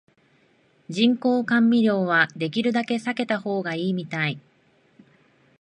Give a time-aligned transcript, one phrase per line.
[0.89, 4.39] 人工甘味料はできるだけ避けた方がいいみたい